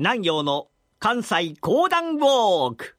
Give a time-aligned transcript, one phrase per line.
[0.00, 0.68] 南陽の
[1.00, 2.94] 関西講談ウォーク。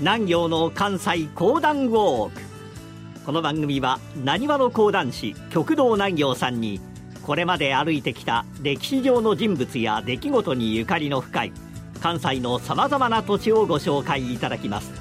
[0.00, 2.42] 南陽の関西講談ウォーク。
[3.24, 6.80] この番組はなにわの講談師極道南陽さんに
[7.22, 11.52] これまで歩いてきた歴史上の人物や出来事にゆかりの深い
[12.00, 14.92] 関西のさまざまな土地をご紹介いただきます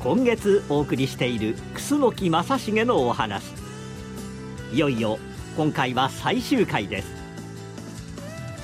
[0.00, 3.44] 今月お送りしている楠木正成のお話
[4.72, 5.18] いよいよ
[5.56, 7.08] 今回は最終回です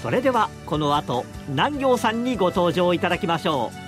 [0.03, 3.80] それではこの後南陽さんにご登場いただきましょう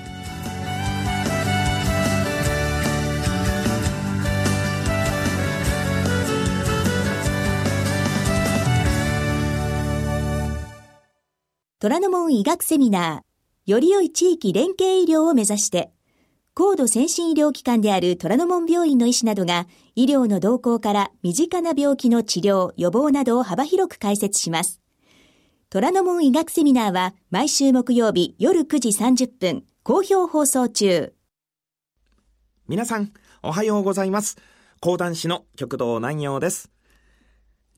[11.83, 15.91] 虎ノ門医学セミナー、より良い地域連携医療を目指して、
[16.55, 19.67] 高度先進医療機関である虎ノ門病院の医師などが、
[19.97, 24.81] 医療の動向から身近な病気の治療、予防などを幅広く解説します。
[25.71, 31.13] 虎ノ門医学セミナーは、毎週木曜日夜9時30分、好評放送中。
[32.69, 34.37] 皆さん、おはようございます。
[34.79, 36.72] 講談師の極道南陽です。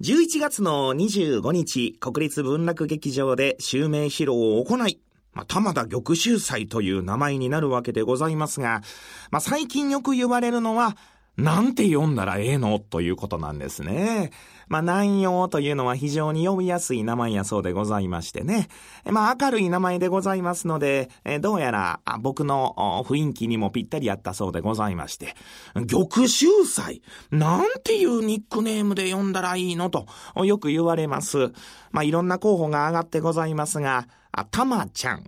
[0.01, 5.01] 11月の25日、国立文楽劇場で襲名披露を行い、
[5.33, 8.83] まあ、玉田玉秀祭という名前になるわけでございますが、
[9.31, 10.97] まあ、最近よく言われるのは、
[11.37, 12.79] なんて読んだらええの？
[12.79, 14.31] ということなんですね。
[14.69, 18.69] まあ、南洋というのは非常に呼びやすい名前やそうでございましてね。
[19.05, 21.11] まあ、明るい名前でございますので、
[21.41, 25.35] どうやら僕の雰囲気にもぴったりやったそうでございまして、
[25.75, 27.03] 玉秀祭。
[27.31, 29.91] なんていうニックネームで呼んだらいいの？
[29.91, 30.07] と
[30.45, 31.53] よく言われます。
[31.91, 34.07] まあ、いろんな候補が上がってございますが、
[34.51, 35.25] たまちゃん、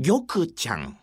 [0.00, 0.98] 玉ちゃん、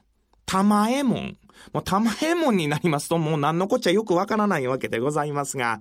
[0.46, 1.38] たまえもん、
[1.74, 5.80] もう玉右衛門になりますともう何のこっちゃよくわからないわけでございますが、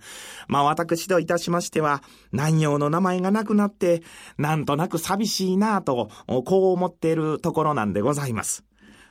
[0.49, 2.03] まあ私といたしましては、
[2.33, 4.03] 南陽の名前がなくなって、
[4.37, 8.65] なんとなく寂しいなぁと、こう思っているところなんでございます。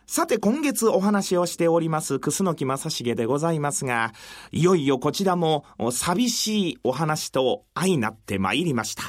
[0.09, 4.13] さて今月お話をしております、楠木正成でございますが、
[4.51, 9.03] いよいよこちらも寂しいお話と相なってまいりました。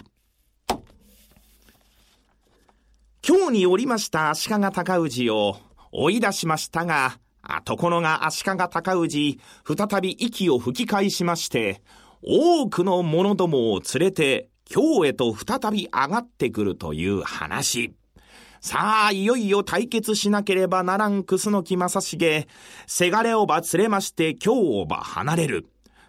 [3.27, 5.57] 今日におりました足利尊氏を
[5.93, 7.19] 追い出しましたが、
[7.65, 11.83] ところが足利尊氏、再び息を吹き返しまして、
[12.23, 17.95] 多くの者どもを連れて、京へと再び上がってくるという話。
[18.61, 22.49] さあ、いよいよ対決しなければならん楠木正成、
[22.87, 25.67] せがれをば連れまして京をば離れる。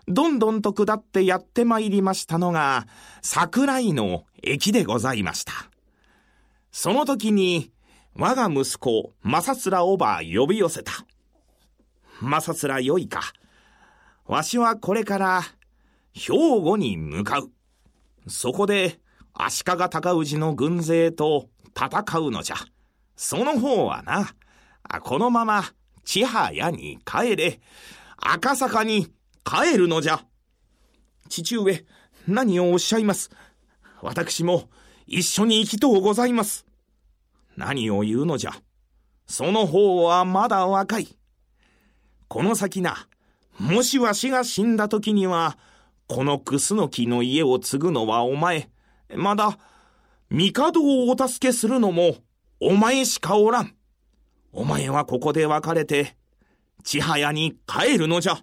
[0.08, 2.88] どんどんと下ってやってまいりましたのが、
[3.22, 5.54] 桜井の駅でございました。
[6.72, 7.72] その時に、
[8.16, 10.92] 我が息子、正面をば呼び寄せた。
[12.22, 13.34] 正面よいか。
[14.26, 15.42] わしはこれから、
[16.14, 17.52] 兵庫に向かう。
[18.28, 19.00] そこで、
[19.34, 22.56] 足利尊氏の軍勢と戦うのじゃ。
[23.16, 24.34] その方はな、
[25.02, 25.64] このまま、
[26.04, 27.60] 千早に帰れ、
[28.18, 29.08] 赤坂に
[29.44, 30.26] 帰るのじゃ。
[31.30, 31.86] 父上、
[32.28, 33.30] 何をおっしゃいます。
[34.02, 34.70] 私も
[35.06, 36.66] 一緒に行きとうございます。
[37.56, 38.52] 何を言うのじゃ。
[39.28, 41.19] その方はまだ若い。
[42.30, 43.08] この先な、
[43.60, 45.58] もしわしが死んだ時には、
[46.08, 48.70] このクスノキの家を継ぐのはお前。
[49.16, 49.58] まだ、
[50.30, 52.18] 帝をお助けするのも、
[52.60, 53.76] お前しかおらん。
[54.52, 56.16] お前はここで別れて、
[56.84, 58.38] 千早に帰るのじゃ。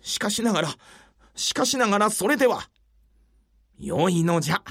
[0.00, 0.68] しかしながら、
[1.34, 2.62] しかしながらそれでは、
[3.78, 4.62] 良いのじゃ。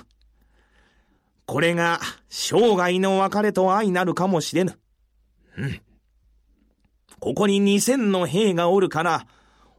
[1.45, 4.79] これが生涯の別れと相なるかもしれぬ。
[5.59, 5.81] うん。
[7.19, 9.27] ここに二千の兵がおるから、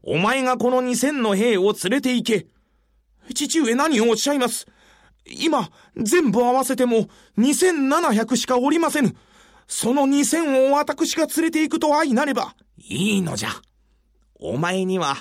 [0.02, 2.46] お前がこの二千の兵を連れて行け。
[3.34, 4.66] 父上何をおっしゃいます？
[5.26, 9.16] 今、全部合わせても二千七百しかおりませぬ。
[9.66, 13.50] その二千を私が連れて行くと相なれば、いいのじゃ。
[14.38, 15.16] お前には、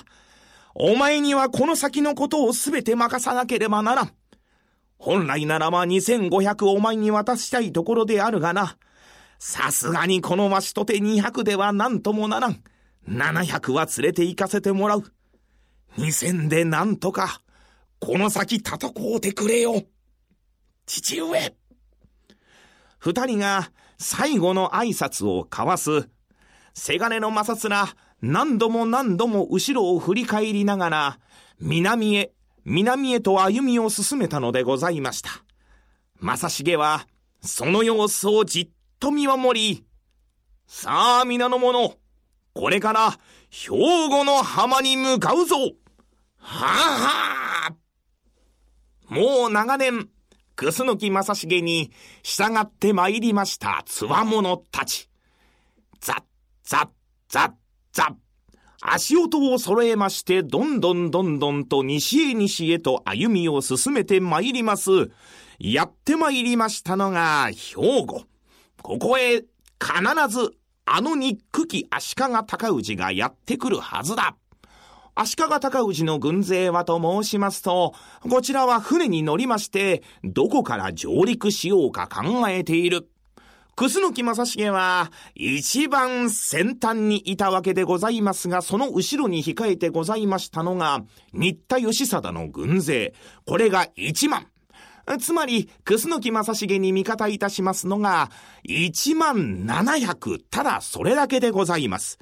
[0.74, 4.12] お前にはこの先のことをすべて任さなければならん。
[4.98, 8.76] 本来ならば二千五百お前に渡したいところであるがな。
[9.38, 12.62] さすがにこのわしとて200では何ともならん。
[13.08, 15.04] 700は連れて行かせてもらう。
[15.98, 17.40] 2000でなんとか、
[18.00, 18.76] この先戦
[19.14, 19.82] うてくれよ。
[20.86, 21.54] 父上。
[22.98, 26.08] 二人が最後の挨拶を交わす。
[26.74, 27.86] せがれの正面、
[28.20, 31.18] 何度も何度も後ろを振り返りながら、
[31.58, 32.32] 南へ、
[32.64, 35.30] 南へと歩みを進めたのでございました。
[36.20, 37.06] 正成は、
[37.40, 38.68] その様子をじっ
[38.98, 39.84] と見守り、
[40.66, 41.96] さあ皆の者、
[42.54, 43.10] これから
[43.50, 43.68] 兵
[44.08, 45.56] 庫の浜に向かうぞ
[46.38, 47.74] はあはあ
[49.08, 50.08] もう長年、
[50.56, 55.08] 楠木正成に従って参りましたつわものたち。
[56.00, 56.22] ザッ
[56.64, 56.88] ザッ
[57.28, 57.52] ザッ
[57.92, 58.14] ザッ。
[58.80, 65.10] 足音を揃えまして、どんどんどんどんと西へ西へと歩みを進めて参ります。
[65.58, 68.24] やって参りましたのが兵庫。
[68.86, 69.44] ここへ必
[70.28, 70.52] ず
[70.84, 74.36] あの憎き足利尊氏がやってくるはずだ。
[75.16, 83.08] 足利尊氏の軍勢はと申しますと、こちらは船に乗りまして、どこから上陸しようか考えている。
[83.74, 91.02] 楠木正成は一番先端にいたわけでございますが、その後ろに控えてございましたのが、
[91.32, 93.14] 新田義貞の軍勢。
[93.46, 94.46] これが一万。
[95.20, 98.30] つまり、楠木正成に味方いたしますのが、
[98.64, 102.18] 一万七百、ただそれだけでございます。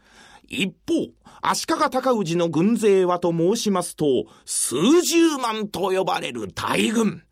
[0.49, 1.09] 一方、
[1.41, 7.23] 足利尊氏の軍勢はと申しますと、数十万と呼ばれる大軍。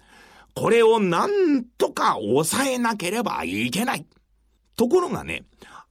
[0.54, 4.06] これをなんとか抑えなければいけない。
[4.76, 5.44] ところがね、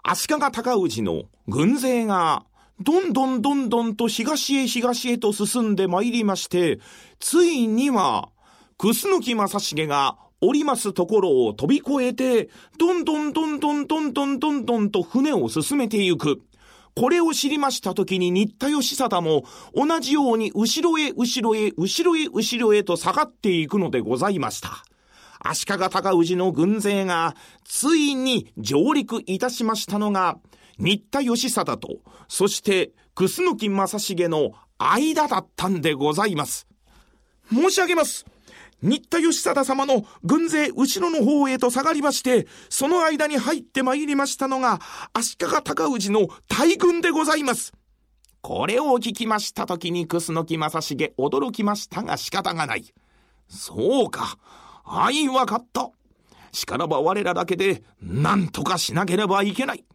[0.04, 2.46] 足利尊氏の軍勢が、
[2.80, 6.80] どんどんどんどんと東へ東へと進んで参りまして、
[7.19, 8.30] ついには、
[8.81, 12.50] 楠木正成がおりますところを飛び越えて、
[12.80, 16.42] どんどんどんどんどんどんどんどんと船を進めていく。
[16.95, 19.44] これを知りました時に新田義貞も
[19.75, 24.84] 同じように後ろへ後ろへ後ろへ後ろへと下がっていくのでございました。
[25.38, 30.39] 足利尊氏の軍勢がついに上陸いたしましたのが
[30.80, 36.66] 新田義貞とそして楠木正成の間だったんでございます。
[37.51, 38.25] 申し上げます。
[38.83, 44.80] 新田義貞様の軍勢後ろの方へと下がりまして、その間に入って参りましたのが、
[45.13, 47.74] 足利尊氏の大軍でございます。
[48.42, 52.92] これを聞きました時に楠木正成驚きましたが仕方がない。
[53.48, 54.39] そうか。
[54.84, 55.92] あい、わかった。
[56.51, 59.86] しからば我らだけで何とかしなければいけない。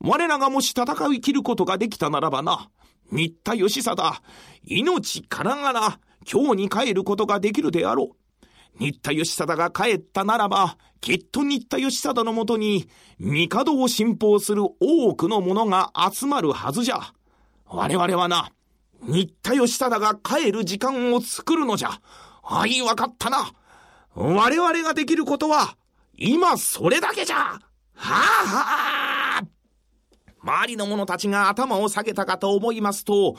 [0.00, 2.70] 我らがもし戦い切ることができたならばな、
[3.12, 4.22] 新田義貞、
[4.64, 6.00] 命からがら
[6.30, 8.19] 今日に帰ることができるであろう。
[8.78, 12.88] 新田義貞が帰ったならば、きっと新田義貞のもとに、
[13.18, 17.12] 帝を信奉する多くの者が集まるはずじゃ。
[17.66, 18.50] 我々はな、
[19.02, 21.90] 新田義貞が帰る時間を作るのじゃ。
[22.42, 23.52] あい、わかったな。
[24.14, 25.76] 我々ができることは、
[26.16, 27.36] 今それだけじゃ。
[27.36, 27.60] は
[27.94, 29.42] あはあ。
[30.42, 33.36] 周りの者たちが頭を下げたかと思いますと、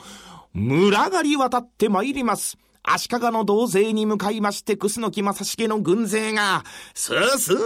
[0.54, 2.56] 群がり渡って参ります。
[2.82, 6.64] 足利の同勢に向かいまして、楠木正成の軍勢が、
[6.94, 7.62] 進め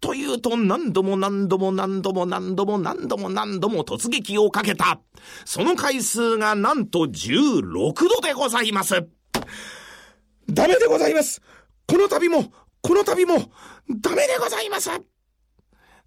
[0.00, 5.00] というと何度も何度も何度も何度も何度も何度も突撃をかけた。
[5.44, 9.06] その回数がなんと16度でございます。
[10.50, 11.42] ダメでございます
[11.86, 13.50] この度も、この度も、
[14.00, 14.90] ダメでございます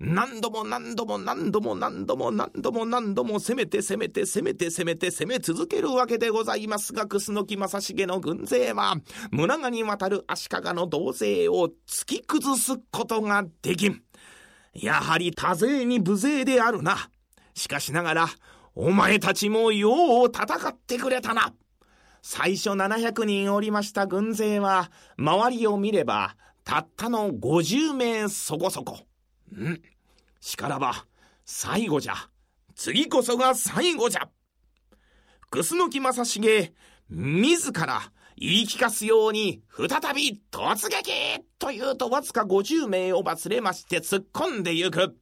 [0.03, 8.95] 何度も何度も何度も何度も何度も何度も攻めて攻めて攻めて攻めて攻め続けるわけでございますが、楠木正成の軍勢は、
[9.29, 14.01] 村賀に渡る足利の同勢を突き崩すことができん。
[14.73, 17.11] やはり多勢に無勢であるな。
[17.53, 18.27] しかしながら、
[18.73, 21.53] お前たちもよう戦ってくれたな。
[22.23, 28.97] 最初700人おりました軍勢は、周りを見れば、たったの50名そこそこ。
[29.55, 29.90] ん？
[30.41, 31.05] しからば、
[31.45, 32.15] 最後じゃ。
[32.75, 34.27] 次こそが最後じゃ。
[35.51, 36.73] 楠木正成、
[37.09, 38.01] 自ら
[38.37, 41.11] 言い聞かすように、再び突撃
[41.59, 45.15] というとわずか50名を忘れまして突っ込んでゆく。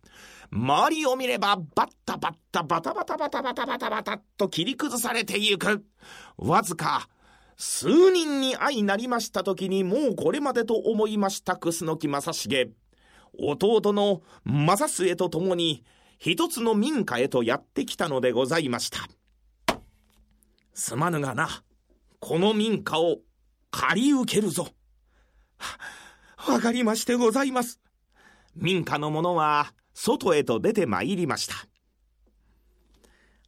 [0.51, 5.83] 周りを見れば、バッタバッタバタバタバタバタバタバタと切り崩されてゆく。
[6.37, 7.09] わずか、
[7.57, 12.71] 数人に相なりました時にもうこれまでと思いました楠木正成。
[13.37, 15.83] 弟の正末と共に
[16.17, 18.99] 一つの民家へとやってきたのでございました。
[20.73, 21.63] すまぬがな、
[22.19, 23.19] この民家を
[23.71, 24.69] 借り受けるぞ。
[26.47, 27.79] わかりましてございます。
[28.55, 31.55] 民家の者は外へと出て参りました。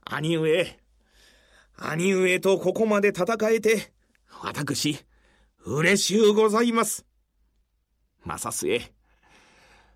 [0.05, 0.77] 兄上、
[1.77, 3.93] 兄上とここまで戦えて、
[4.41, 4.97] 私、
[5.65, 7.05] 嬉しゅうございます。
[8.25, 8.93] 正末、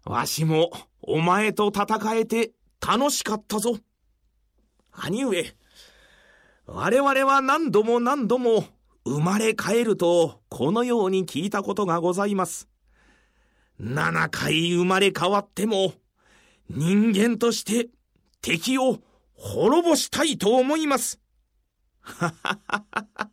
[0.06, 0.72] わしも
[1.02, 3.78] お前と戦えて楽しかったぞ。
[4.92, 5.56] 兄上、
[6.68, 8.66] 我々は何度も何度も
[9.04, 12.70] 生まれ変えるとこのように聞いたことがございます。
[13.82, 15.94] 7回生まれ変わっても、
[16.70, 17.90] 人間として
[18.42, 19.00] 敵を
[19.34, 21.20] 滅ぼしたいと思います。
[22.02, 22.86] ははは
[23.16, 23.30] は。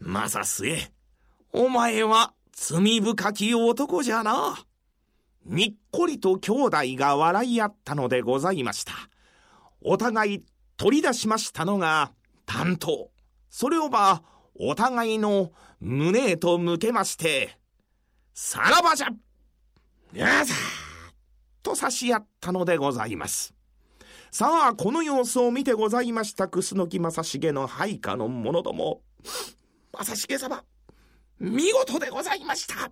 [0.00, 0.90] まさすえ、
[1.52, 4.64] お前は罪深き男じゃな。
[5.44, 8.92] にっこりと兄弟が笑い合ったのでございました。
[9.82, 10.44] お互い
[10.76, 12.12] 取り出しましたのが
[12.46, 13.10] 担当。
[13.50, 14.22] それをば、
[14.56, 17.58] お互いの胸へと向けまして、
[18.32, 19.08] さらばじゃ
[20.12, 20.54] やさ
[21.62, 23.54] と差し合ったのでございます。
[24.30, 29.02] さあ、この様子を見てございました楠木正成の配下の者ども。
[29.92, 30.64] 正成様、
[31.38, 32.90] 見事でございました。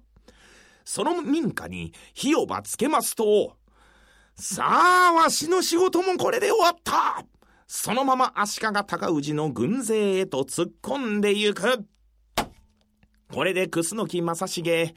[0.85, 3.57] その民家に火をばつけますと、
[4.35, 7.25] さあ、わしの仕事もこれで終わった
[7.67, 11.87] そのまま足利尊氏の軍勢へと突っ込んでゆく。
[13.33, 14.95] これで楠木正成、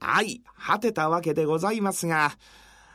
[0.00, 2.32] 愛果てたわけでございますが、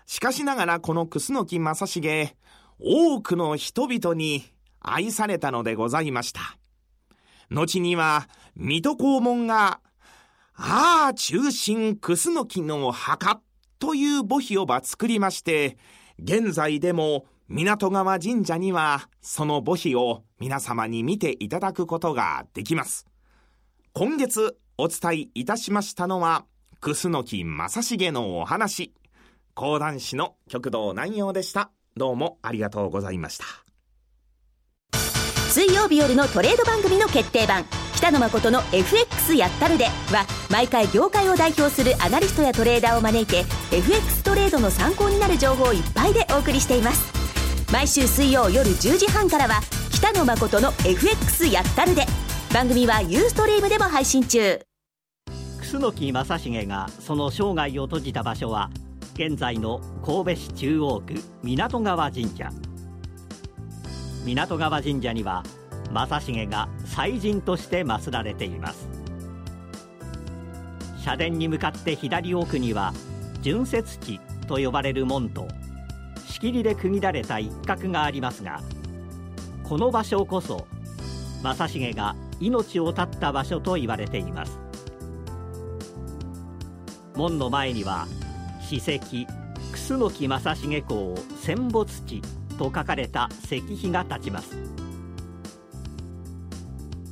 [0.05, 2.35] しかしながらこの楠木正成、
[2.77, 4.43] 多くの人々に
[4.81, 6.57] 愛されたのでございました。
[7.49, 9.79] 後には、水戸黄門が、
[10.63, 13.41] ああ、中心楠木の墓
[13.79, 15.77] という墓碑をば作りまして、
[16.19, 23.07] 現在でも港川神社にはその墓碑を皆様に見ていただくことができます。
[23.93, 26.45] 今月お伝えいたしましたのは、
[26.79, 28.93] 楠木正成のお話、
[29.55, 31.71] 講談師の極道南陽でした。
[31.97, 33.45] どうもありがとうございました。
[35.49, 37.65] 水曜日夜のトレード番組の決定版
[38.01, 47.13] 北野誠の FX やったるでは毎回業界を代表するアナリストやトレーダーを招いて FX トレードの参考になる情報いっぱいでお送りしています。
[47.71, 52.07] 毎週水曜夜10時半からは北野誠の FX やったるで。
[52.51, 54.59] 番組はユーストリームでも配信中。
[55.59, 58.71] 楠木正成がその生涯を閉じた場所は
[59.13, 62.49] 現在の神戸市中央区港川神社。
[64.25, 65.43] 港川神社には
[65.91, 68.87] 正成が祭神として祀られています。
[71.03, 72.93] 社殿に向かって左奥には
[73.41, 75.47] 純節地と呼ばれる門と
[76.27, 78.61] 仕切りで区切られた一角がありますが
[79.63, 80.67] この場所こそ
[81.41, 84.59] 正成が命を絶った場所と言われています。
[87.15, 88.07] 門の前には
[88.61, 89.25] 史跡
[89.71, 92.21] 楠木正成公戦没地
[92.57, 94.80] と書かれた石碑が立ちます。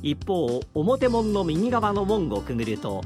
[0.02, 3.02] 一方表門の右側の門をくぐると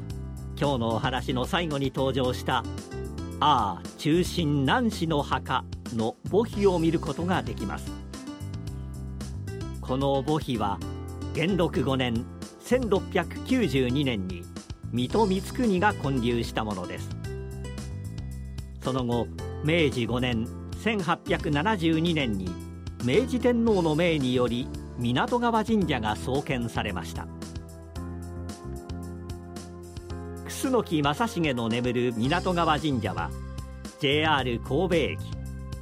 [0.57, 2.59] 今日のお話の最後に登場した
[3.41, 7.91] 「ああ中心南市の墓」の墓碑を見ることができます。
[9.81, 10.79] この墓碑は
[11.35, 12.25] 元禄5年
[12.63, 14.45] 1692年に
[14.93, 17.11] 水戸光圀が建立したものです。
[18.83, 19.27] その後
[19.65, 20.47] 明治5年
[20.85, 22.49] 1872年に
[23.05, 27.27] 明治天皇の命により港川神社が創建されました。
[30.47, 33.31] 楠木正成の眠る港川神社は
[34.01, 35.19] JR 神戸駅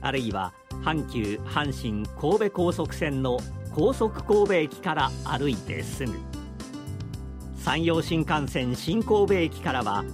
[0.00, 0.52] あるいは
[0.84, 3.38] 阪急阪神神戸高速線の
[3.74, 6.12] 高速神戸駅から歩いてすぐ。
[7.58, 10.04] 山陽新幹線新神戸駅からは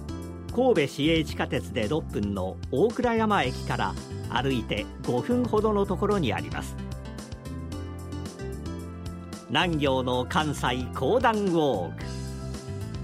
[0.55, 3.93] 神戸市営地下鉄で6分の大倉山駅から
[4.29, 6.88] 歩いて5分ほどのところにあります。
[9.49, 12.03] 南行の関西講談ウォーク。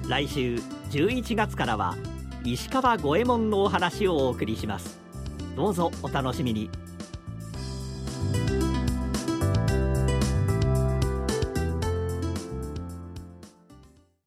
[0.07, 0.57] 来週
[0.91, 1.95] 11月からは
[2.43, 4.99] 石川五右衛門のお話をお送りします。
[5.55, 6.69] どうぞお楽しみに。